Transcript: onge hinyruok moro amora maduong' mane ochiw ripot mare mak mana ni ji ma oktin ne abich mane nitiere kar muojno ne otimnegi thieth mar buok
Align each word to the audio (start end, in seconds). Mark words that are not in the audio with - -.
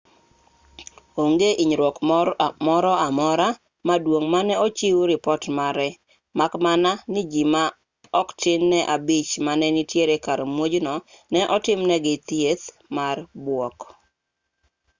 onge 1.23 1.49
hinyruok 1.59 1.95
moro 2.67 2.91
amora 3.07 3.47
maduong' 3.87 4.29
mane 4.33 4.53
ochiw 4.65 4.97
ripot 5.11 5.43
mare 5.57 5.89
mak 6.37 6.53
mana 6.65 6.91
ni 7.13 7.21
ji 7.31 7.43
ma 7.53 7.63
oktin 8.21 8.61
ne 8.71 8.79
abich 8.95 9.31
mane 9.45 9.67
nitiere 9.75 10.15
kar 10.25 10.39
muojno 10.55 10.95
ne 11.33 11.41
otimnegi 11.55 12.13
thieth 12.27 12.63
mar 12.95 13.17
buok 13.43 13.77